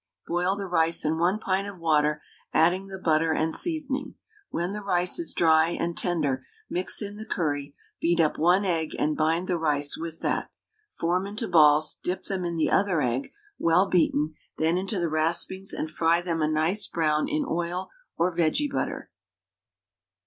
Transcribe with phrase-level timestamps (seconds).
[0.25, 2.23] Boil the rice in 1 pint of water,
[2.55, 4.15] adding the butter and seasoning.
[4.49, 8.95] When the rice is dry and tender mix in the curry, beat up 1 egg,
[8.97, 10.49] and bind the rice with that.
[10.89, 15.71] Form into balls, dip them in the other egg, well beaten, then into the raspings
[15.71, 19.11] and fry them a nice brown in oil or vege butter.